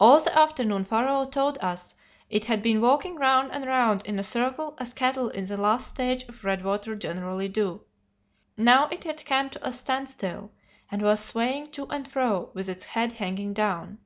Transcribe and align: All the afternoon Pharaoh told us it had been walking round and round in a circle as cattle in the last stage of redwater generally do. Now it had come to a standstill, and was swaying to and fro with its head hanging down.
All 0.00 0.18
the 0.20 0.34
afternoon 0.38 0.86
Pharaoh 0.86 1.26
told 1.26 1.58
us 1.58 1.94
it 2.30 2.46
had 2.46 2.62
been 2.62 2.80
walking 2.80 3.16
round 3.16 3.52
and 3.52 3.66
round 3.66 4.00
in 4.06 4.18
a 4.18 4.24
circle 4.24 4.74
as 4.78 4.94
cattle 4.94 5.28
in 5.28 5.44
the 5.44 5.58
last 5.58 5.88
stage 5.90 6.22
of 6.30 6.42
redwater 6.44 6.96
generally 6.96 7.46
do. 7.50 7.82
Now 8.56 8.86
it 8.88 9.04
had 9.04 9.26
come 9.26 9.50
to 9.50 9.68
a 9.68 9.70
standstill, 9.74 10.50
and 10.90 11.02
was 11.02 11.20
swaying 11.20 11.66
to 11.72 11.84
and 11.90 12.08
fro 12.08 12.48
with 12.54 12.70
its 12.70 12.84
head 12.86 13.12
hanging 13.12 13.52
down. 13.52 13.98